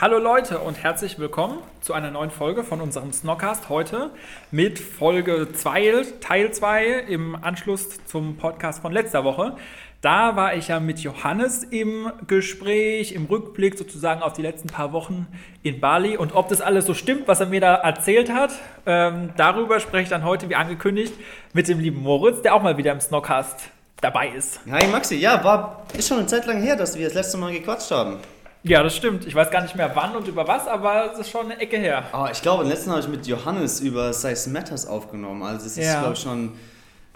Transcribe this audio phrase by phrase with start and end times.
[0.00, 4.10] Hallo Leute und herzlich willkommen zu einer neuen Folge von unserem Snockcast heute
[4.50, 9.56] mit Folge 2, Teil 2 im Anschluss zum Podcast von letzter Woche.
[10.00, 14.92] Da war ich ja mit Johannes im Gespräch, im Rückblick sozusagen auf die letzten paar
[14.92, 15.28] Wochen
[15.62, 16.16] in Bali.
[16.16, 18.50] Und ob das alles so stimmt, was er mir da erzählt hat,
[18.86, 21.14] ähm, darüber spreche ich dann heute, wie angekündigt,
[21.52, 23.70] mit dem lieben Moritz, der auch mal wieder im Snockcast
[24.00, 24.58] dabei ist.
[24.68, 27.52] Hi Maxi, ja, war, ist schon eine Zeit lang her, dass wir das letzte Mal
[27.52, 28.18] gequatscht haben.
[28.66, 29.26] Ja, das stimmt.
[29.26, 31.76] Ich weiß gar nicht mehr wann und über was, aber es ist schon eine Ecke
[31.76, 32.04] her.
[32.14, 35.42] Oh, ich glaube, letzten habe ich mit Johannes über Size Matters aufgenommen.
[35.42, 36.00] Also es ist, ja.
[36.00, 36.52] glaube ich, schon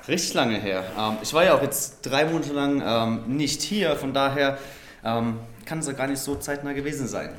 [0.06, 0.84] richtig lange her.
[0.98, 4.58] Ähm, ich war ja auch jetzt drei Monate lang ähm, nicht hier, von daher
[5.02, 7.30] ähm, kann es ja gar nicht so zeitnah gewesen sein.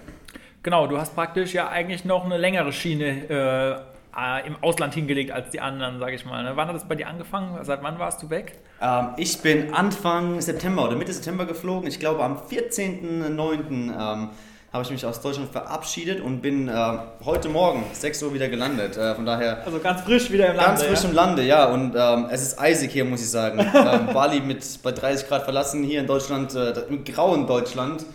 [0.64, 5.32] Genau, du hast praktisch ja eigentlich noch eine längere Schiene äh, äh, im Ausland hingelegt
[5.32, 6.44] als die anderen, sage ich mal.
[6.44, 6.52] Ne?
[6.56, 7.64] Wann hat das bei dir angefangen?
[7.64, 8.58] Seit wann warst du weg?
[8.82, 11.88] Ähm, ich bin Anfang September oder Mitte September geflogen.
[11.88, 13.32] Ich glaube am 14.09.
[13.70, 14.30] Ähm,
[14.72, 18.98] habe ich mich aus Deutschland verabschiedet und bin äh, heute Morgen 6 Uhr wieder gelandet.
[18.98, 19.66] Äh, von daher.
[19.66, 20.66] Also ganz frisch wieder im Lande.
[20.66, 21.10] Ganz frisch ja?
[21.10, 21.66] im Lande, ja.
[21.70, 23.60] Und ähm, es ist eisig hier, muss ich sagen.
[23.74, 28.06] ähm, Bali mit bei 30 Grad verlassen, hier in Deutschland, äh, im grauen Deutschland.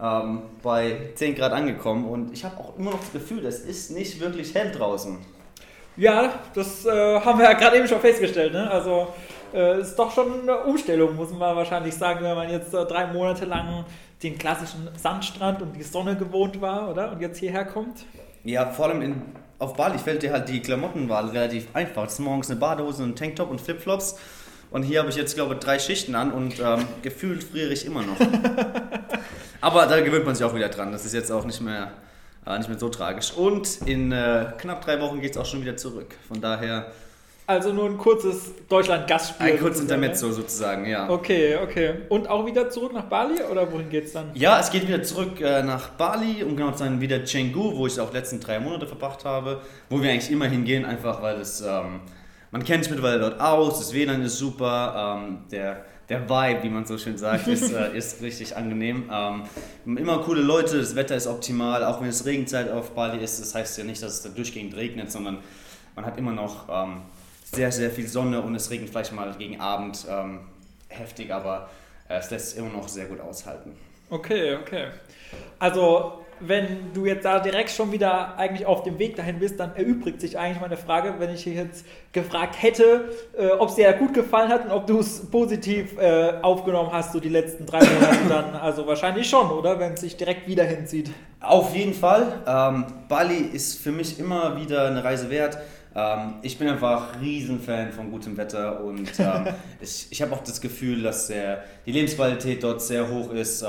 [0.00, 3.90] Ähm, bei 10 Grad angekommen und ich habe auch immer noch das Gefühl, es ist
[3.90, 5.18] nicht wirklich hell draußen.
[5.98, 8.52] Ja, das äh, haben wir ja gerade eben schon festgestellt.
[8.52, 8.70] Ne?
[8.70, 9.08] Also
[9.52, 13.06] äh, ist doch schon eine Umstellung, muss man wahrscheinlich sagen, wenn man jetzt äh, drei
[13.06, 13.84] Monate lang
[14.22, 17.10] den klassischen Sandstrand und die Sonne gewohnt war, oder?
[17.10, 18.04] Und jetzt hierher kommt.
[18.44, 19.22] Ja, vor allem in,
[19.58, 22.04] auf Bali fällt dir halt die Klamottenwahl relativ einfach.
[22.04, 24.18] Es ist morgens eine Badehose, ein Tanktop und Flipflops.
[24.70, 27.86] Und hier habe ich jetzt, glaube ich, drei Schichten an und ähm, gefühlt friere ich
[27.86, 28.20] immer noch.
[29.60, 30.92] Aber da gewöhnt man sich auch wieder dran.
[30.92, 31.90] Das ist jetzt auch nicht mehr
[32.48, 33.32] äh, nicht mehr so tragisch.
[33.32, 36.14] Und in äh, knapp drei Wochen geht es auch schon wieder zurück.
[36.26, 36.90] Von daher.
[37.46, 39.52] Also nur ein kurzes Deutschland-Gastspiel.
[39.52, 40.32] Ein kurzes Intermezzo ne?
[40.34, 41.08] sozusagen, ja.
[41.08, 41.94] Okay, okay.
[42.10, 44.32] Und auch wieder zurück nach Bali oder wohin geht es dann?
[44.34, 47.86] Ja, es geht wieder zurück äh, nach Bali und genau zu sein wieder Canggu, wo
[47.86, 51.62] ich auch letzten drei Monate verbracht habe, wo wir eigentlich immer hingehen, einfach weil es,
[51.62, 52.00] ähm,
[52.50, 56.70] man kennt sich mittlerweile dort aus, das WLAN ist super, ähm, der der Vibe, wie
[56.70, 59.10] man so schön sagt, ist, äh, ist richtig angenehm.
[59.12, 63.40] Ähm, immer coole Leute, das Wetter ist optimal, auch wenn es Regenzeit auf Bali ist.
[63.40, 65.38] Das heißt ja nicht, dass es da durchgehend regnet, sondern
[65.94, 67.02] man hat immer noch ähm,
[67.44, 70.40] sehr, sehr viel Sonne und es regnet vielleicht mal gegen Abend ähm,
[70.88, 71.68] heftig, aber
[72.08, 73.72] äh, es lässt es immer noch sehr gut aushalten.
[74.08, 74.86] Okay, okay.
[75.58, 79.74] Also wenn du jetzt da direkt schon wieder eigentlich auf dem Weg dahin bist, dann
[79.76, 84.14] erübrigt sich eigentlich meine Frage, wenn ich jetzt gefragt hätte, äh, ob es dir gut
[84.14, 88.28] gefallen hat und ob du es positiv äh, aufgenommen hast, so die letzten drei Monate
[88.28, 88.54] dann.
[88.54, 89.78] Also wahrscheinlich schon, oder?
[89.78, 91.10] Wenn es sich direkt wieder hinzieht.
[91.40, 92.40] Auf jeden Fall.
[92.46, 95.58] Ähm, Bali ist für mich immer wieder eine Reise wert.
[95.94, 99.48] Ähm, ich bin einfach Riesenfan von gutem Wetter und ähm,
[99.80, 103.64] ich, ich habe auch das Gefühl, dass der, die Lebensqualität dort sehr hoch ist.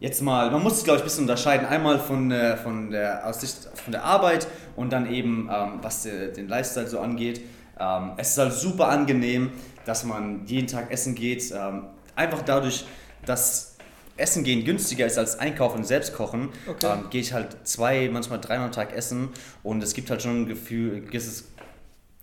[0.00, 3.26] Jetzt mal, man muss es glaube ich ein bisschen unterscheiden, einmal von, äh, von, der,
[3.26, 7.40] aus Sicht, von der Arbeit und dann eben, ähm, was de, den Lifestyle so angeht.
[7.80, 9.50] Ähm, es ist halt super angenehm,
[9.86, 11.52] dass man jeden Tag essen geht.
[11.52, 12.84] Ähm, einfach dadurch,
[13.26, 13.76] dass
[14.16, 16.92] Essen gehen günstiger ist als Einkaufen und selbst kochen, okay.
[16.92, 19.30] Ähm, gehe ich halt zwei, manchmal dreimal am Tag essen
[19.62, 21.48] und es gibt halt schon ein Gefühl, gewisses,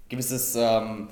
[0.10, 1.08] gewisses ähm,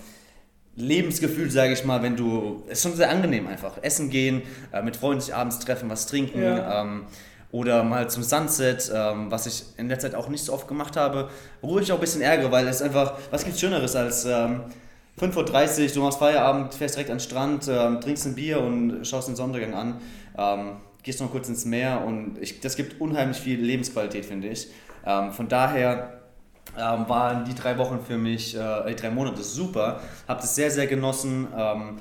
[0.75, 4.41] Lebensgefühl, sage ich mal, wenn du, es ist schon sehr angenehm einfach, essen gehen,
[4.71, 6.81] äh, mit Freunden sich abends treffen, was trinken ja.
[6.81, 7.05] ähm,
[7.51, 10.97] oder mal zum Sunset, ähm, was ich in der Zeit auch nicht so oft gemacht
[10.97, 11.29] habe,
[11.61, 14.61] wo ich auch ein bisschen ärgere, weil es einfach, was gibt Schöneres als ähm,
[15.19, 19.05] 5.30 Uhr, du machst Feierabend, fährst direkt an den Strand, ähm, trinkst ein Bier und
[19.05, 20.01] schaust den Sonnenuntergang an,
[20.35, 24.69] ähm, gehst noch kurz ins Meer und ich, das gibt unheimlich viel Lebensqualität, finde ich.
[25.05, 26.22] Ähm, von daher
[26.77, 29.99] ähm, waren die drei Wochen für mich, äh, die drei Monate super.
[30.27, 31.47] Habe das sehr, sehr genossen.
[31.55, 31.99] Ähm,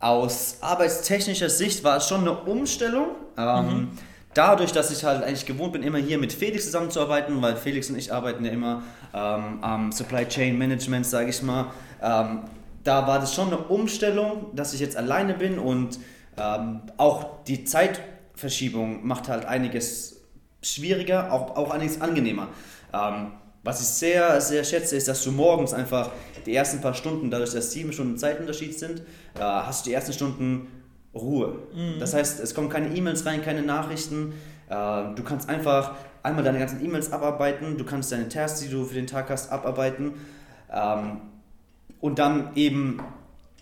[0.00, 3.08] aus arbeitstechnischer Sicht war es schon eine Umstellung.
[3.38, 3.88] Ähm, mhm.
[4.34, 7.96] Dadurch, dass ich halt eigentlich gewohnt bin, immer hier mit Felix zusammenzuarbeiten, weil Felix und
[7.96, 8.82] ich arbeiten ja immer
[9.14, 11.66] ähm, am Supply Chain Management, sage ich mal.
[12.02, 12.40] Ähm,
[12.82, 16.00] da war das schon eine Umstellung, dass ich jetzt alleine bin und
[16.36, 20.20] ähm, auch die Zeitverschiebung macht halt einiges
[20.62, 22.48] schwieriger, auch, auch einiges angenehmer.
[22.92, 23.32] Ähm,
[23.64, 26.10] was ich sehr, sehr schätze, ist, dass du morgens einfach
[26.46, 29.02] die ersten paar Stunden, dadurch, dass sieben Stunden Zeitunterschied sind,
[29.34, 30.68] hast du die ersten Stunden
[31.14, 31.58] Ruhe.
[31.74, 31.98] Mhm.
[31.98, 34.34] Das heißt, es kommen keine E-Mails rein, keine Nachrichten.
[34.68, 38.84] Äh, du kannst einfach einmal deine ganzen E-Mails abarbeiten, du kannst deine Tasks, die du
[38.84, 40.14] für den Tag hast, abarbeiten
[40.72, 41.20] ähm,
[42.00, 43.00] und dann eben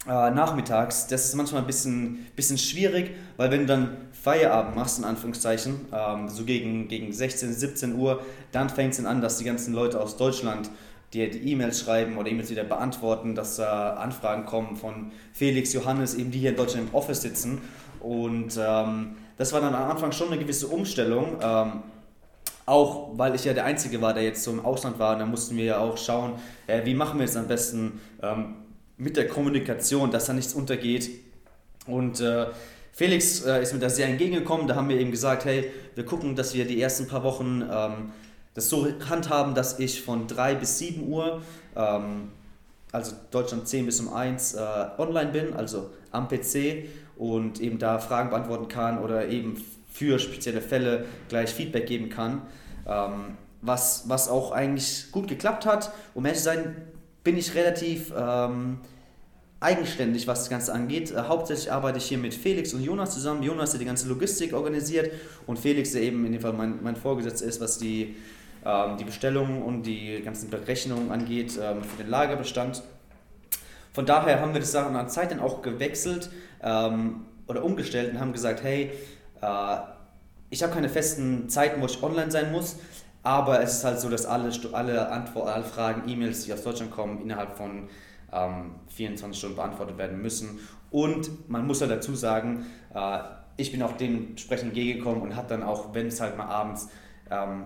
[0.06, 4.98] äh, nachmittags, das ist manchmal ein bisschen, bisschen schwierig, weil wenn du dann Feierabend machst,
[4.98, 8.22] in Anführungszeichen, ähm, so gegen, gegen 16, 17 Uhr,
[8.52, 10.70] dann fängt es an, dass die ganzen Leute aus Deutschland
[11.12, 16.14] dir die E-Mails schreiben oder E-Mails wieder beantworten, dass äh, Anfragen kommen von Felix, Johannes,
[16.14, 17.60] eben die hier in Deutschland im Office sitzen.
[18.00, 21.38] Und ähm, das war dann am Anfang schon eine gewisse Umstellung.
[21.42, 21.82] Ähm,
[22.64, 25.14] auch weil ich ja der Einzige war, der jetzt so im Ausland war.
[25.14, 26.34] Und da mussten wir ja auch schauen,
[26.66, 28.54] äh, wie machen wir es am besten ähm,
[28.96, 31.10] mit der Kommunikation, dass da nichts untergeht.
[31.86, 32.46] Und äh,
[32.92, 34.68] Felix äh, ist mir da sehr entgegengekommen.
[34.68, 38.12] Da haben wir eben gesagt, hey, wir gucken, dass wir die ersten paar Wochen ähm,
[38.54, 41.42] das so handhaben, dass ich von 3 bis 7 Uhr,
[41.74, 42.30] ähm,
[42.92, 44.60] also Deutschland 10 bis um 1, äh,
[44.98, 46.84] online bin, also am PC
[47.16, 52.42] und eben da Fragen beantworten kann oder eben für spezielle Fälle gleich Feedback geben kann.
[52.86, 55.92] Ähm, was, was auch eigentlich gut geklappt hat.
[56.14, 56.76] Um ehrlich zu sein,
[57.24, 58.80] bin ich relativ ähm,
[59.62, 61.10] eigenständig, was das Ganze angeht.
[61.10, 63.42] Äh, hauptsächlich arbeite ich hier mit Felix und Jonas zusammen.
[63.42, 65.12] Jonas, der die ganze Logistik organisiert
[65.46, 68.16] und Felix, der eben in dem Fall mein, mein Vorgesetzter ist, was die,
[68.64, 72.82] ähm, die Bestellungen und die ganzen Berechnungen angeht ähm, für den Lagerbestand.
[73.92, 76.30] Von daher haben wir das Sachen an Zeit dann auch gewechselt
[76.62, 78.90] ähm, oder umgestellt und haben gesagt, hey,
[79.40, 79.76] äh,
[80.50, 82.76] ich habe keine festen Zeiten, wo ich online sein muss,
[83.22, 86.90] aber es ist halt so, dass alle, alle Antworten, alle Fragen, E-Mails, die aus Deutschland
[86.90, 87.88] kommen, innerhalb von
[88.32, 90.60] ähm, 24 Stunden beantwortet werden müssen.
[90.90, 93.18] Und man muss ja dazu sagen, äh,
[93.56, 96.88] ich bin auch dementsprechend entgegengekommen und habe dann auch, wenn es halt mal abends
[97.30, 97.64] ähm,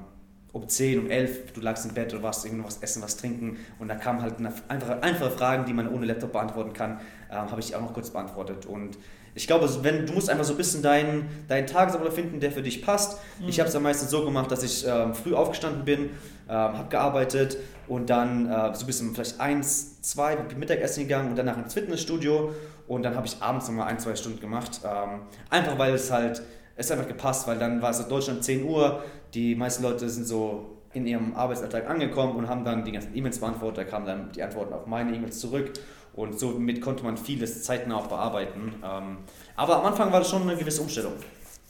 [0.53, 3.89] um 10, um 11, du lagst im Bett oder warst irgendwas essen, was trinken und
[3.89, 4.35] da kamen halt
[4.69, 8.11] einfache, einfache Fragen, die man ohne Laptop beantworten kann, äh, habe ich auch noch kurz
[8.11, 8.65] beantwortet.
[8.65, 8.97] Und
[9.35, 12.63] ich glaube, wenn, du musst einfach so ein bisschen deinen, deinen Tagesablauf finden, der für
[12.63, 13.21] dich passt.
[13.39, 13.49] Mhm.
[13.49, 16.11] Ich habe es am meisten so gemacht, dass ich ähm, früh aufgestanden bin,
[16.49, 17.57] ähm, habe gearbeitet
[17.89, 22.53] und dann äh, so ein bisschen vielleicht eins, zwei Mittagessen gegangen und danach ins Fitnessstudio
[22.89, 24.81] und dann habe ich abends nochmal ein, zwei Stunden gemacht.
[24.85, 26.43] Ähm, einfach weil es halt,
[26.77, 29.03] es einfach gepasst, weil dann war es in Deutschland 10 Uhr,
[29.35, 33.39] die meisten Leute sind so in ihrem Arbeitsalltag angekommen und haben dann die ganzen E-Mails
[33.39, 35.73] beantwortet, da kamen dann die Antworten auf meine E-Mails zurück
[36.15, 38.73] und somit konnte man vieles zeitnah auch bearbeiten.
[38.83, 39.19] Ähm,
[39.57, 41.13] aber am Anfang war das schon eine gewisse Umstellung.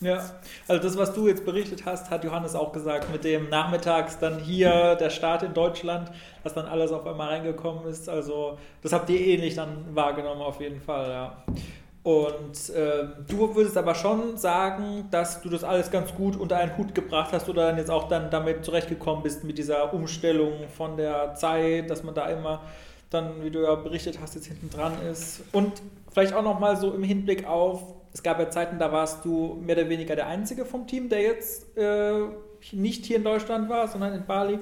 [0.00, 0.22] Ja,
[0.68, 4.38] also das, was du jetzt berichtet hast, hat Johannes auch gesagt, mit dem Nachmittags dann
[4.38, 6.10] hier der Start in Deutschland,
[6.44, 8.06] dass dann alles auf einmal reingekommen ist.
[8.08, 11.44] Also das habt ihr ähnlich dann wahrgenommen auf jeden Fall, ja.
[12.02, 16.76] Und äh, du würdest aber schon sagen, dass du das alles ganz gut unter einen
[16.76, 20.96] Hut gebracht hast oder dann jetzt auch dann damit zurechtgekommen bist mit dieser Umstellung von
[20.96, 22.60] der Zeit, dass man da immer
[23.10, 25.42] dann, wie du ja berichtet hast, jetzt hinten dran ist.
[25.52, 25.82] Und
[26.12, 29.76] vielleicht auch nochmal so im Hinblick auf, es gab ja Zeiten, da warst du mehr
[29.76, 32.22] oder weniger der Einzige vom Team, der jetzt äh,
[32.72, 34.58] nicht hier in Deutschland war, sondern in Bali.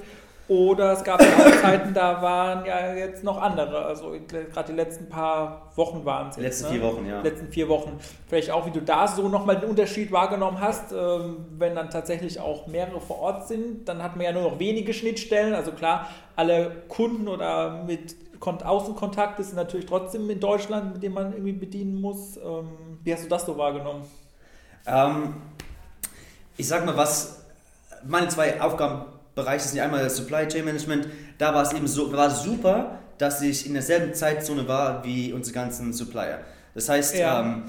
[0.47, 3.83] Oder es gab ja auch Zeiten, da waren ja jetzt noch andere.
[3.85, 6.35] Also gerade die letzten paar Wochen waren es.
[6.35, 6.71] Die letzten ne?
[6.73, 7.21] vier Wochen, ja.
[7.21, 7.99] Die letzten vier Wochen.
[8.27, 12.39] Vielleicht auch, wie du da so nochmal den Unterschied wahrgenommen hast, ähm, wenn dann tatsächlich
[12.39, 15.55] auch mehrere vor Ort sind, dann hat man ja nur noch wenige Schnittstellen.
[15.55, 18.15] Also klar, alle Kunden oder mit
[18.47, 22.37] Außenkontakte sind natürlich trotzdem in Deutschland, mit denen man irgendwie bedienen muss.
[22.37, 22.69] Ähm,
[23.03, 24.03] wie hast du das so wahrgenommen?
[24.85, 25.35] Ähm,
[26.57, 27.43] ich sag mal, was
[28.07, 31.07] meine zwei Aufgabenbereiche sind einmal das Supply Chain Management.
[31.37, 35.53] Da war es eben so, war super, dass ich in derselben Zeitzone war wie unsere
[35.53, 36.39] ganzen Supplier.
[36.73, 37.41] Das heißt, ja.
[37.41, 37.63] ähm,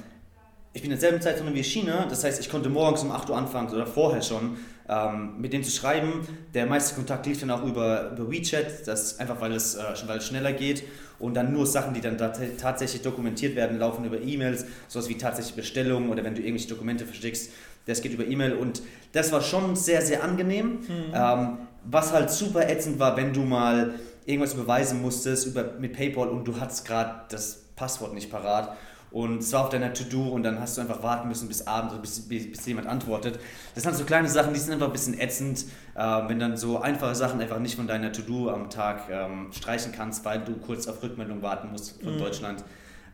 [0.76, 3.36] ich bin in derselben Zeitzone wie China, das heißt, ich konnte morgens um 8 Uhr
[3.38, 4.58] anfangen oder vorher schon
[4.90, 6.28] ähm, mit dem zu schreiben.
[6.52, 10.18] Der meiste Kontakt lief dann auch über, über WeChat, das einfach weil es, äh, weil
[10.18, 10.82] es schneller geht.
[11.18, 15.56] Und dann nur Sachen, die dann tatsächlich dokumentiert werden, laufen über E-Mails, sowas wie tatsächlich
[15.56, 17.52] Bestellungen oder wenn du irgendwelche Dokumente verschickst,
[17.86, 18.52] das geht über E-Mail.
[18.52, 20.80] Und das war schon sehr, sehr angenehm.
[20.86, 21.14] Mhm.
[21.14, 23.94] Ähm, was halt super ätzend war, wenn du mal
[24.26, 28.76] irgendwas überweisen musstest über, mit PayPal und du hattest gerade das Passwort nicht parat
[29.10, 31.92] und es war auf deiner To-Do und dann hast du einfach warten müssen bis abends
[31.92, 33.38] oder bis, bis, bis, jemand antwortet.
[33.74, 36.80] Das sind so kleine Sachen, die sind einfach ein bisschen ätzend, äh, wenn dann so
[36.80, 40.86] einfache Sachen einfach nicht von deiner To-Do am Tag ähm, streichen kannst, weil du kurz
[40.88, 42.18] auf Rückmeldung warten musst von mhm.
[42.18, 42.64] Deutschland.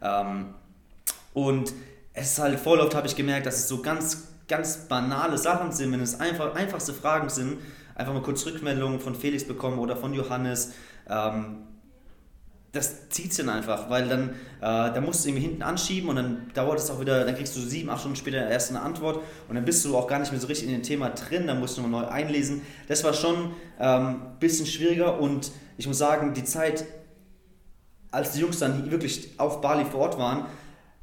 [0.01, 0.55] Ähm,
[1.35, 1.73] und
[2.15, 5.93] es ist halt vorläuft, habe ich gemerkt, dass es so ganz, ganz banale Sachen sind,
[5.93, 7.59] wenn es einfach einfachste Fragen sind,
[7.95, 10.73] einfach mal kurz Rückmeldungen von Felix bekommen oder von Johannes.
[11.09, 11.59] Ähm,
[12.73, 16.17] das zieht sich dann einfach, weil dann, äh, da musst du irgendwie hinten anschieben und
[16.17, 19.23] dann dauert es auch wieder, dann kriegst du sieben, acht Stunden später erst eine Antwort
[19.49, 21.61] und dann bist du auch gar nicht mehr so richtig in dem Thema drin, dann
[21.61, 22.63] musst du nochmal neu einlesen.
[22.89, 26.87] Das war schon ein ähm, bisschen schwieriger und ich muss sagen, die Zeit,
[28.11, 30.47] als die Jungs dann wirklich auf Bali vor Ort waren,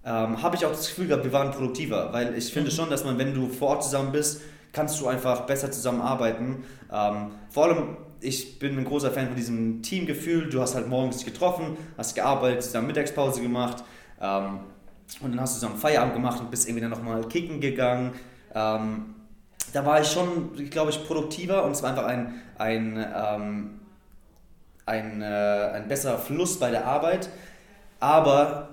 [0.03, 2.75] ähm, habe ich auch das Gefühl gehabt, wir waren produktiver, weil ich finde mhm.
[2.75, 6.63] schon, dass man, wenn du vor Ort zusammen bist, kannst du einfach besser zusammenarbeiten.
[6.91, 10.49] Ähm, vor allem, ich bin ein großer Fan von diesem Teamgefühl.
[10.49, 13.83] Du hast halt morgens dich getroffen, hast gearbeitet, zusammen Mittagspause gemacht
[14.21, 14.59] ähm,
[15.21, 18.13] und dann hast du zusammen Feierabend gemacht und bist irgendwie dann nochmal kicken gegangen.
[18.53, 19.15] Ähm,
[19.73, 23.79] da war ich schon, glaube ich, produktiver und es war einfach ein, ein, ähm,
[24.85, 27.29] ein, äh, ein besserer Fluss bei der Arbeit.
[27.99, 28.69] Aber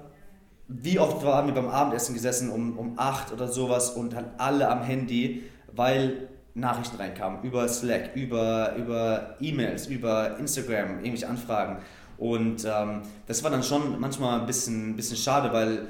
[0.69, 4.69] wie oft waren wir beim Abendessen gesessen um, um 8 oder sowas und halt alle
[4.69, 11.79] am Handy, weil Nachrichten reinkamen über Slack, über, über E-Mails, über Instagram, irgendwelche Anfragen.
[12.19, 15.87] Und ähm, das war dann schon manchmal ein bisschen, bisschen schade, weil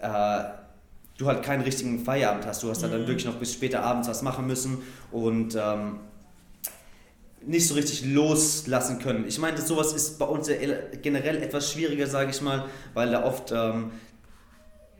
[0.00, 0.44] äh,
[1.18, 2.62] du halt keinen richtigen Feierabend hast.
[2.62, 3.08] Du hast halt dann mhm.
[3.08, 4.78] wirklich noch bis später abends was machen müssen
[5.12, 6.00] und ähm,
[7.46, 9.26] nicht so richtig loslassen können.
[9.28, 10.50] Ich meine, sowas ist bei uns
[11.02, 13.92] generell etwas schwieriger, sage ich mal, weil da oft ähm,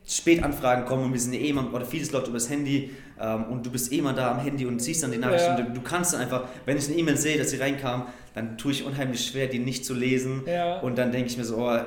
[0.07, 3.69] Spätanfragen kommen und wir sind eh immer, oder vieles läuft übers Handy ähm, und du
[3.69, 5.57] bist eh immer da am Handy und siehst dann die Nachrichten.
[5.57, 5.61] Ja.
[5.61, 8.71] Du, du, kannst dann einfach, wenn ich eine E-Mail sehe, dass sie reinkam, dann tue
[8.71, 10.43] ich unheimlich schwer, die nicht zu lesen.
[10.45, 10.79] Ja.
[10.79, 11.77] Und dann denke ich mir so, oh,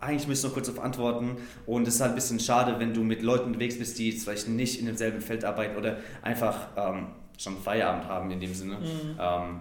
[0.00, 1.36] eigentlich müsste ich noch kurz auf antworten.
[1.64, 4.48] Und es ist halt ein bisschen schade, wenn du mit Leuten unterwegs bist, die vielleicht
[4.48, 7.06] nicht in demselben Feld arbeiten oder einfach ähm,
[7.38, 8.78] schon Feierabend haben in dem Sinne.
[8.78, 9.18] Mhm.
[9.18, 9.60] Ähm,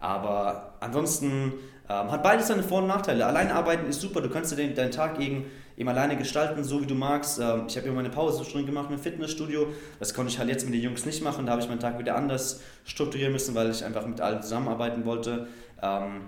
[0.00, 1.52] aber ansonsten
[1.88, 3.26] ähm, hat beides seine Vor- und Nachteile.
[3.26, 6.80] Alleine arbeiten ist super, du kannst dir den, deinen Tag eben, eben alleine gestalten, so
[6.80, 7.38] wie du magst.
[7.38, 9.68] Ähm, ich habe immer meine Pause schon gemacht im Fitnessstudio.
[9.98, 11.46] Das konnte ich halt jetzt mit den Jungs nicht machen.
[11.46, 15.04] Da habe ich meinen Tag wieder anders strukturieren müssen, weil ich einfach mit allen zusammenarbeiten
[15.04, 15.48] wollte.
[15.82, 16.22] Ähm,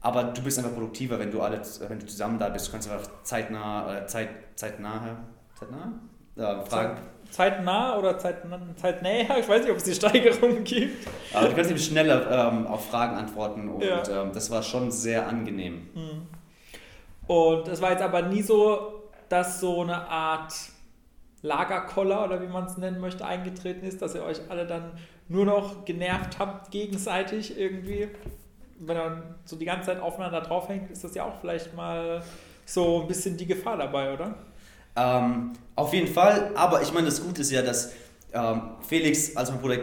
[0.00, 2.68] aber du bist einfach produktiver, wenn du alle, wenn du zusammen da bist.
[2.68, 5.18] Du kannst einfach zeitnah, äh, Zeit, zeitnah,
[5.58, 5.92] zeitnah?
[6.36, 6.98] Äh, fragen.
[7.30, 8.42] Zeitnah oder Zeit,
[8.76, 9.38] zeitnäher?
[9.38, 11.08] Ich weiß nicht, ob es die Steigerung gibt.
[11.32, 14.22] Aber du kannst eben schneller ähm, auf Fragen antworten und ja.
[14.22, 15.88] ähm, das war schon sehr angenehm.
[15.94, 16.23] Hm.
[17.26, 20.54] Und es war jetzt aber nie so, dass so eine Art
[21.42, 24.92] Lagerkoller oder wie man es nennen möchte eingetreten ist, dass ihr euch alle dann
[25.28, 28.08] nur noch genervt habt gegenseitig irgendwie
[28.78, 32.22] wenn man so die ganze Zeit aufeinander draufhängt, ist das ja auch vielleicht mal
[32.64, 34.34] so ein bisschen die Gefahr dabei, oder?
[34.96, 37.92] Ähm, auf jeden Fall, aber ich meine, das Gute ist ja, dass
[38.32, 39.78] ähm, Felix als mein Bruder,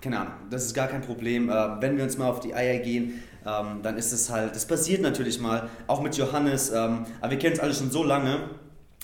[0.00, 1.48] keine Ahnung, das ist gar kein Problem.
[1.48, 4.66] Äh, wenn wir uns mal auf die Eier gehen, ähm, dann ist es halt, das
[4.66, 8.50] passiert natürlich mal, auch mit Johannes, ähm, aber wir kennen es alle schon so lange,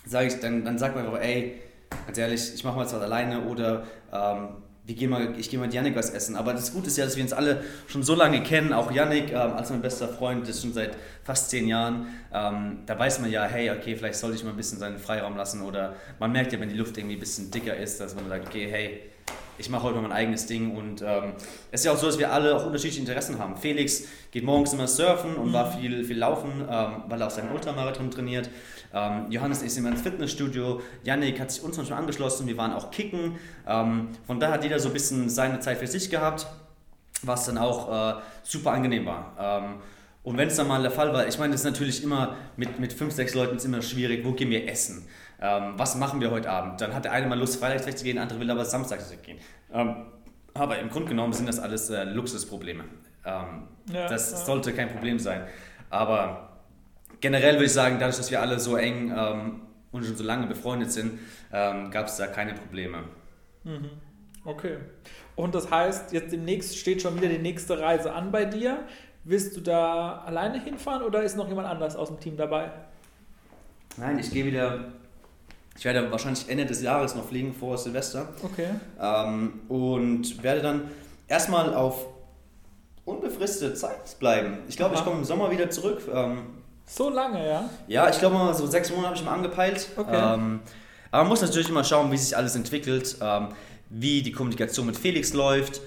[0.07, 1.61] sage ich, dann, dann sagt man einfach, ey,
[2.07, 4.49] ganz ehrlich, ich mache mal was alleine oder ähm,
[4.85, 6.35] wir gehen mal, ich gehe mal mit Yannick was essen.
[6.35, 8.73] Aber das Gute ist ja, dass wir uns alle schon so lange kennen.
[8.73, 12.09] Auch Yannick ähm, als mein bester Freund, das ist schon seit fast zehn Jahren.
[12.35, 15.37] Ähm, da weiß man ja, hey, okay, vielleicht sollte ich mal ein bisschen seinen Freiraum
[15.37, 15.63] lassen.
[15.63, 18.49] Oder man merkt ja, wenn die Luft irgendwie ein bisschen dicker ist, dass man sagt,
[18.49, 19.03] okay, hey,
[19.59, 20.77] ich mache heute mal mein eigenes Ding.
[20.77, 21.33] Und ähm,
[21.71, 23.57] es ist ja auch so, dass wir alle auch unterschiedliche Interessen haben.
[23.57, 25.53] Felix geht morgens immer surfen und mhm.
[25.53, 28.51] war viel, viel laufen, ähm, weil er auch seinen Ultramarathon trainiert.
[28.93, 32.91] Ähm, Johannes ist immer ins Fitnessstudio, Yannick hat sich uns schon angeschlossen, wir waren auch
[32.91, 33.37] kicken.
[33.67, 36.47] Ähm, von daher hat jeder so ein bisschen seine Zeit für sich gehabt,
[37.23, 39.79] was dann auch äh, super angenehm war.
[40.23, 42.79] Und wenn es dann mal der Fall war, ich meine, das ist natürlich immer mit,
[42.79, 45.07] mit fünf, sechs Leuten ist immer schwierig, wo gehen wir essen?
[45.41, 46.81] Ähm, was machen wir heute Abend?
[46.81, 49.39] Dann hat der eine mal Lust, freitags wegzugehen, der andere will aber samstags weggehen.
[49.73, 50.07] Ähm,
[50.55, 52.85] aber im Grunde genommen sind das alles äh, Luxusprobleme.
[53.25, 54.37] Ähm, ja, das ja.
[54.39, 55.47] sollte kein Problem sein.
[55.91, 56.61] Aber
[57.21, 60.47] generell würde ich sagen, dadurch, dass wir alle so eng ähm, und schon so lange
[60.47, 61.19] befreundet sind,
[61.53, 63.05] ähm, gab es da keine Probleme.
[63.65, 63.91] Mhm.
[64.45, 64.77] Okay.
[65.37, 68.85] Und das heißt, jetzt demnächst steht schon wieder die nächste Reise an bei dir.
[69.25, 72.71] Willst du da alleine hinfahren oder ist noch jemand anders aus dem Team dabei?
[73.97, 74.87] Nein, ich gehe wieder.
[75.77, 78.29] Ich werde wahrscheinlich Ende des Jahres noch fliegen vor Silvester.
[78.43, 78.69] Okay.
[79.01, 80.91] Ähm, und werde dann
[81.29, 82.07] erstmal auf
[83.05, 84.59] unbefristete Zeit bleiben.
[84.69, 86.03] Ich glaube, ich komme im Sommer wieder zurück.
[86.13, 86.47] Ähm,
[86.85, 87.71] so lange, ja?
[87.87, 89.89] Ja, ich glaube mal so sechs Monate habe ich mal angepeilt.
[89.97, 90.35] Okay.
[90.35, 90.61] Ähm,
[91.11, 93.49] aber man muss natürlich immer schauen, wie sich alles entwickelt, ähm,
[93.89, 95.81] wie die Kommunikation mit Felix läuft.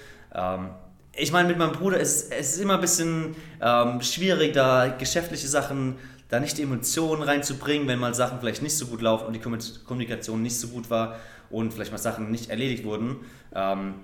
[1.17, 5.47] Ich meine, mit meinem Bruder ist es ist immer ein bisschen ähm, schwierig, da geschäftliche
[5.47, 5.95] Sachen,
[6.29, 9.39] da nicht die Emotionen reinzubringen, wenn mal Sachen vielleicht nicht so gut laufen und die
[9.39, 11.17] Kommunikation nicht so gut war
[11.49, 13.17] und vielleicht mal Sachen nicht erledigt wurden.
[13.53, 13.95] Ähm,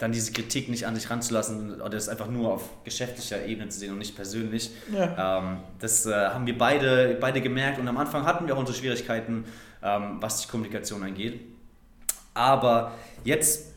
[0.00, 3.78] dann diese Kritik nicht an sich ranzulassen oder das einfach nur auf geschäftlicher Ebene zu
[3.78, 4.70] sehen und nicht persönlich.
[4.92, 5.38] Ja.
[5.38, 8.76] Ähm, das äh, haben wir beide, beide gemerkt und am Anfang hatten wir auch unsere
[8.76, 9.44] Schwierigkeiten,
[9.82, 11.40] ähm, was die Kommunikation angeht.
[12.32, 12.92] Aber
[13.24, 13.74] jetzt,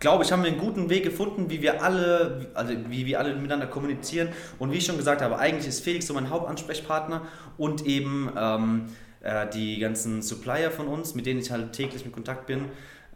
[0.00, 3.34] glaube ich, haben wir einen guten Weg gefunden, wie wir alle, also wie wir alle
[3.34, 4.28] miteinander kommunizieren.
[4.58, 7.22] Und wie ich schon gesagt habe, eigentlich ist Felix so mein Hauptansprechpartner
[7.56, 8.86] und eben ähm,
[9.20, 12.66] äh, die ganzen Supplier von uns, mit denen ich halt täglich in Kontakt bin.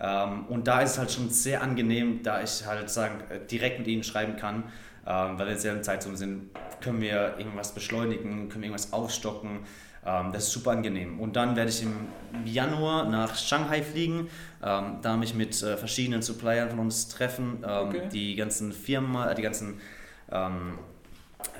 [0.01, 3.79] Ähm, und da ist es halt schon sehr angenehm, da ich halt sagen, äh, direkt
[3.79, 4.65] mit ihnen schreiben kann,
[5.07, 9.61] ähm, weil wir in derselben Zeitzone sind, können wir irgendwas beschleunigen, können wir irgendwas aufstocken.
[10.05, 11.21] Ähm, das ist super angenehm.
[11.21, 12.09] Und dann werde ich im
[12.45, 14.29] Januar nach Shanghai fliegen,
[14.63, 18.09] ähm, da mich mit äh, verschiedenen Suppliern von uns treffen, ähm, Okay.
[18.13, 19.81] die ganzen Firmen, äh, die ganzen,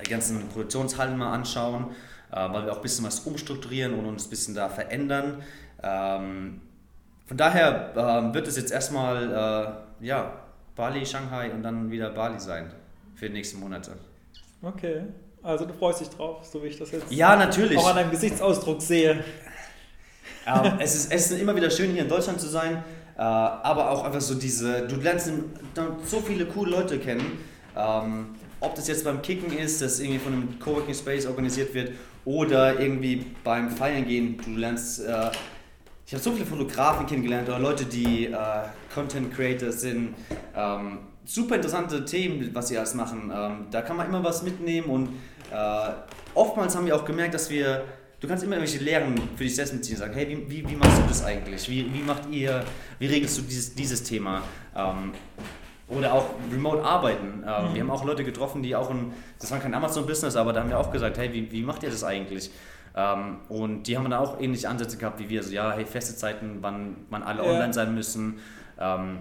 [0.05, 1.91] die ganzen Produktionshallen mal anschauen,
[2.31, 5.43] äh, weil wir auch ein bisschen was umstrukturieren und uns ein bisschen da verändern.
[5.81, 10.33] Von daher wird es jetzt erstmal ja,
[10.75, 12.71] Bali, Shanghai und dann wieder Bali sein
[13.15, 13.91] für die nächsten Monate.
[14.61, 15.03] Okay.
[15.43, 17.77] Also du freust dich drauf, so wie ich das jetzt Ja, natürlich.
[17.77, 19.23] auch an deinem Gesichtsausdruck sehe.
[20.47, 22.83] Ähm, es, ist, es ist immer wieder schön, hier in Deutschland zu sein,
[23.17, 25.31] äh, aber auch einfach so diese, du lernst
[26.05, 27.39] so viele coole Leute kennen.
[27.77, 31.91] Ähm, ob das jetzt beim Kicken ist, das irgendwie von einem Coworking Space organisiert wird
[32.23, 35.31] oder irgendwie beim Feiern gehen, du lernst, äh,
[36.05, 38.37] ich habe so viele Fotografen kennengelernt oder Leute, die äh,
[38.93, 40.15] Content Creators sind.
[40.55, 43.31] Ähm, super interessante Themen, was sie alles machen.
[43.33, 45.09] Ähm, da kann man immer was mitnehmen und
[45.51, 45.89] äh,
[46.33, 47.83] oftmals haben wir auch gemerkt, dass wir,
[48.19, 50.97] du kannst immer irgendwelche Lehren für dich selbst mitziehen, sagen, hey, wie, wie, wie machst
[50.97, 51.69] du das eigentlich?
[51.69, 52.63] Wie, wie macht ihr,
[52.99, 54.41] wie regelst du dieses, dieses Thema?
[54.75, 55.11] Ähm,
[55.89, 57.43] oder auch remote arbeiten.
[57.45, 60.61] Ähm, Wir haben auch Leute getroffen, die auch ein, das war kein Amazon-Business, aber da
[60.61, 62.49] haben wir auch gesagt, hey, wie, wie macht ihr das eigentlich?
[62.95, 66.15] Ähm, und die haben dann auch ähnliche Ansätze gehabt wie wir, so ja, hey, feste
[66.15, 67.51] Zeiten, wann, wann alle Ja.
[67.51, 68.39] online sein müssen.
[68.79, 69.19] Ähm,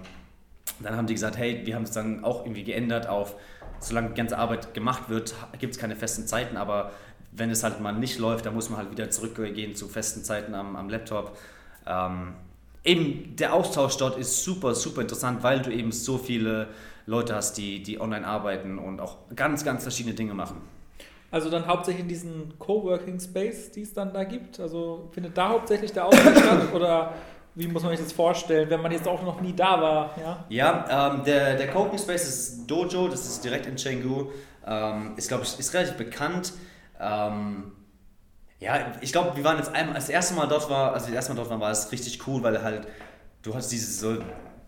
[0.80, 3.36] dann haben die gesagt, hey, wir haben es dann auch irgendwie geändert auf,
[3.80, 6.92] solange die ganze Arbeit gemacht wird, gibt es keine festen Zeiten, aber
[7.32, 10.54] wenn es halt mal nicht läuft, dann muss man halt wieder zurückgehen zu festen Zeiten
[10.54, 11.36] am, am Laptop.
[11.86, 12.34] Ähm,
[12.84, 16.68] eben der Austausch dort ist super, super interessant, weil du eben so viele
[17.06, 20.60] Leute hast, die, die online arbeiten und auch ganz, ganz verschiedene Dinge machen.
[21.30, 24.60] Also dann hauptsächlich in diesen Coworking Space, die es dann da gibt.
[24.60, 27.14] Also findet da hauptsächlich der Austausch statt oder
[27.54, 30.10] wie muss man sich das vorstellen, wenn man jetzt auch noch nie da war?
[30.20, 30.44] Ja.
[30.48, 34.30] Ja, ähm, der, der Coworking Space ist Dojo, das ist direkt in Chengdu.
[34.66, 36.52] Ähm, ist, glaube ich, ist relativ bekannt.
[37.00, 37.72] Ähm,
[38.60, 41.14] ja, ich glaube, wir waren jetzt einmal, als das erste Mal dort war, also das
[41.14, 42.86] erste Mal dort waren, war es richtig cool, weil halt,
[43.42, 44.18] du hast dieses so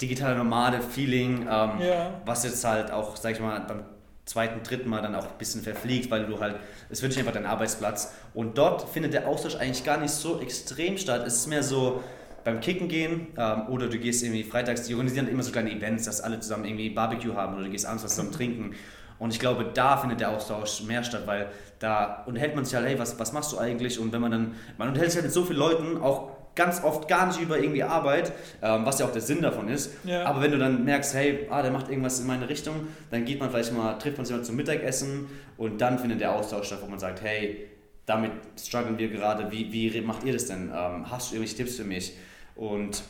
[0.01, 2.21] digitale nomade Feeling, ähm, Ja.
[2.27, 3.85] was jetzt halt auch, sag ich mal, beim
[4.25, 6.57] zweiten, dritten Mal dann auch ein bisschen verfliegt, weil du halt,
[6.91, 8.13] es wird nicht einfach dein Arbeitsplatz.
[8.35, 11.25] Und dort findet der Austausch eigentlich gar nicht so extrem statt.
[11.27, 12.03] Es ist mehr so
[12.45, 16.05] beim Kicken gehen ähm, oder du gehst irgendwie freitags, die organisieren immer so kleine Events,
[16.05, 18.75] dass alle zusammen irgendwie Barbecue haben oder du gehst abends was zusammen trinken.
[19.19, 22.87] Und ich glaube, da findet der Austausch mehr statt, weil da unterhält man sich halt,
[22.87, 23.99] hey, was, was machst du eigentlich?
[23.99, 27.09] Und wenn man dann, man unterhält sich halt mit so vielen Leuten, auch ganz oft
[27.09, 29.93] gar nicht über irgendwie Arbeit, ähm, was ja auch der Sinn davon ist.
[30.05, 30.25] Ja.
[30.25, 33.41] Aber wenn du dann merkst, hey, ah, der macht irgendwas in meine Richtung, dann geht
[33.41, 36.81] man vielleicht mal, trifft man sich mal zum Mittagessen und dann findet der Austausch statt,
[36.83, 37.69] wo man sagt, hey,
[38.07, 40.71] damit strugglen wir gerade, wie, wie macht ihr das denn?
[40.75, 42.15] Ähm, hast du irgendwelche Tipps für mich?
[42.57, 43.03] Und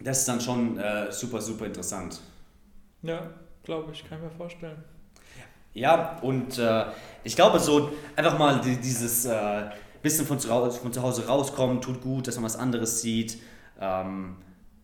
[0.00, 2.20] das ist dann schon äh, super, super interessant.
[3.02, 3.30] Ja,
[3.62, 4.82] glaube ich, kann ich mir vorstellen.
[5.72, 6.86] Ja, und äh,
[7.22, 9.70] ich glaube so einfach mal die, dieses äh,
[10.02, 13.38] bisschen von zu, Hause- von zu Hause rauskommen, tut gut, dass man was anderes sieht.
[13.80, 14.36] Ähm,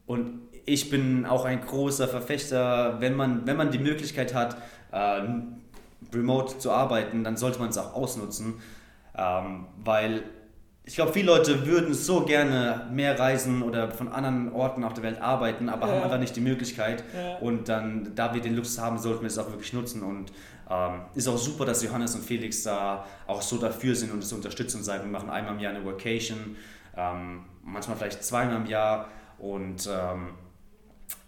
[0.07, 4.57] und ich bin auch ein großer Verfechter, wenn man, wenn man die Möglichkeit hat,
[4.93, 5.23] äh,
[6.15, 8.61] remote zu arbeiten, dann sollte man es auch ausnutzen.
[9.17, 10.23] Ähm, weil
[10.89, 15.03] ich glaube, viele Leute würden so gerne mehr reisen oder von anderen Orten auf der
[15.03, 15.95] Welt arbeiten, aber Ja.
[15.95, 17.03] haben einfach nicht die Möglichkeit.
[17.15, 17.37] Ja.
[17.39, 20.03] Und dann, da wir den Luxus haben, sollten wir es auch wirklich nutzen.
[20.03, 20.33] Und
[20.71, 24.33] ähm, ist auch super, dass Johannes und Felix da auch so dafür sind und es
[24.33, 26.57] unterstützen und sagen, wir machen einmal im Jahr eine Workation,
[26.97, 29.09] ähm, manchmal vielleicht zweimal im Jahr.
[29.39, 30.29] Und ähm,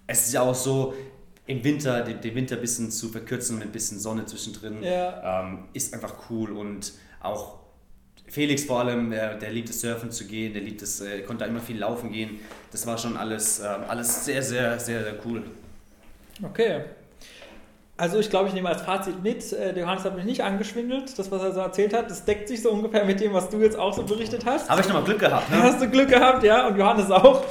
[0.06, 0.94] es ist ja auch so,
[1.46, 5.40] im Winter, den, den Winter ein bisschen zu verkürzen mit ein bisschen Sonne zwischendrin, Ja.
[5.42, 6.52] ähm, ist einfach cool.
[6.52, 7.58] Und auch
[8.30, 11.44] Felix vor allem, der, der liebt es, surfen zu gehen, der liebt es, äh, konnte
[11.44, 12.40] da immer viel laufen gehen.
[12.70, 15.42] Das war schon alles, ähm, alles sehr, sehr, sehr, sehr cool.
[16.42, 16.82] Okay.
[17.96, 21.18] Also ich glaube, ich nehme als Fazit mit, äh, der Johannes hat mich nicht angeschwindelt.
[21.18, 23.58] Das, was er so erzählt hat, das deckt sich so ungefähr mit dem, was du
[23.58, 24.70] jetzt auch so berichtet hast.
[24.70, 25.56] Habe ich nochmal Glück gehabt, ne?
[25.62, 27.44] Hast du Glück gehabt, ja, und Johannes auch.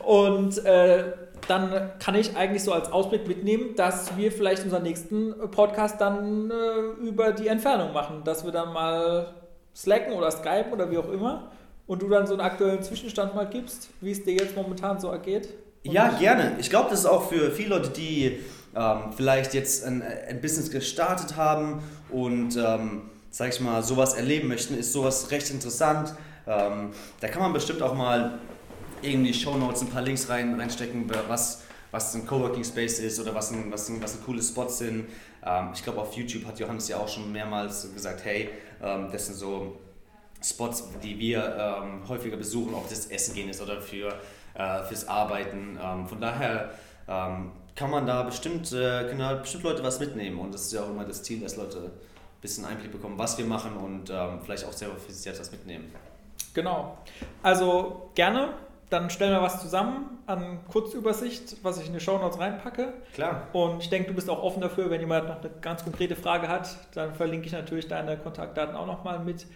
[0.00, 1.12] Und äh,
[1.46, 6.50] dann kann ich eigentlich so als Ausblick mitnehmen, dass wir vielleicht unseren nächsten Podcast dann
[6.50, 8.22] äh, über die Entfernung machen.
[8.24, 9.34] Dass wir dann mal
[9.76, 11.50] slacken oder Skype oder wie auch immer
[11.86, 15.08] und du dann so einen aktuellen Zwischenstand mal gibst, wie es dir jetzt momentan so
[15.08, 15.48] ergeht.
[15.82, 16.56] Ja, gerne.
[16.58, 18.40] Ich glaube, das ist auch für viele Leute, die
[18.74, 24.48] ähm, vielleicht jetzt ein, ein Business gestartet haben und, ähm, sag ich mal, sowas erleben
[24.48, 26.14] möchten, ist sowas recht interessant.
[26.46, 28.38] Ähm, da kann man bestimmt auch mal
[29.02, 33.34] irgendwie Show Notes ein paar Links rein, reinstecken, was, was ein Coworking Space ist oder
[33.34, 35.06] was ein, was ein, was ein coole Spots sind.
[35.46, 38.50] Ähm, ich glaube, auf YouTube hat Johannes ja auch schon mehrmals gesagt, hey,
[38.82, 39.78] ähm, das sind so
[40.42, 44.14] Spots, die wir ähm, häufiger besuchen, ob das Essen gehen ist oder für,
[44.54, 45.78] äh, fürs Arbeiten.
[45.82, 46.70] Ähm, von daher
[47.08, 50.72] ähm, kann man da bestimmt, äh, können da bestimmt Leute was mitnehmen und das ist
[50.72, 54.10] ja auch immer das Ziel, dass Leute ein bisschen Einblick bekommen, was wir machen und
[54.10, 55.92] ähm, vielleicht auch selber für sich selbst was mitnehmen.
[56.54, 56.96] Genau.
[57.42, 58.54] Also gerne,
[58.90, 62.92] dann stellen wir was zusammen an Kurzübersicht, was ich in die Show Notes reinpacke.
[63.14, 63.48] Klar.
[63.52, 66.48] Und ich denke, du bist auch offen dafür, wenn jemand noch eine ganz konkrete Frage
[66.48, 69.46] hat, dann verlinke ich natürlich deine Kontaktdaten auch nochmal mit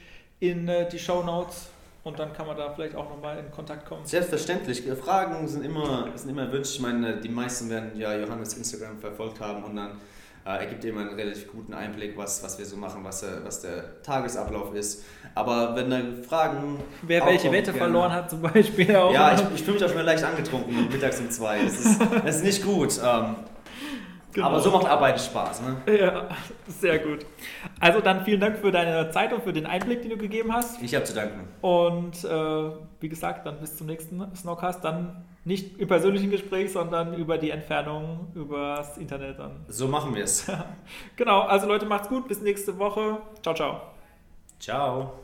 [0.41, 1.69] in äh, die Show Notes.
[2.03, 4.07] Und dann kann man da vielleicht auch nochmal in Kontakt kommen.
[4.07, 4.83] Selbstverständlich.
[5.05, 6.77] Fragen sind immer, sind immer erwünscht.
[6.77, 10.01] Ich meine, die meisten werden ja Johannes Instagram verfolgt haben und dann
[10.45, 13.61] äh, ergibt immer einen relativ guten Einblick, was, was wir so machen, was, äh, was
[13.61, 15.05] der Tagesablauf ist.
[15.35, 16.79] Aber wenn da Fragen.
[17.03, 17.79] Wer welche Wette gerne.
[17.79, 19.13] verloren hat, zum Beispiel auch.
[19.13, 21.63] Ja, ich, ich fühle mich auch schon leicht angetrunken mittags um zwei.
[21.63, 22.99] Das ist, das ist nicht gut.
[23.05, 23.37] Ähm,
[24.33, 24.47] Genau.
[24.47, 25.63] Aber so macht Arbeit Spaß.
[25.63, 25.99] Ne?
[25.99, 26.29] Ja,
[26.69, 27.27] sehr gut.
[27.81, 30.81] Also dann vielen Dank für deine Zeit und für den Einblick, den du gegeben hast.
[30.83, 31.49] Ich habe zu danken.
[31.61, 34.85] Und äh, wie gesagt, dann bis zum nächsten Snockcast.
[34.85, 39.65] Dann nicht im persönlichen Gespräch, sondern über die Entfernung, übers Internet dann.
[39.69, 40.51] So machen wir es.
[41.17, 42.29] Genau, also Leute, macht's gut.
[42.29, 43.19] Bis nächste Woche.
[43.43, 43.81] Ciao, ciao.
[44.59, 45.21] Ciao.